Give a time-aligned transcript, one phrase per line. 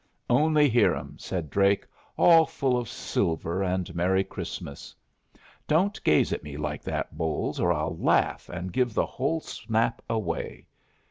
[0.31, 1.85] "Only hear 'em!" said Drake.
[2.17, 4.95] "All full of silver and Merry Christmas.
[5.67, 10.01] Don't gaze at me like that, Bolles, or I'll laugh and give the whole snap
[10.09, 10.65] away.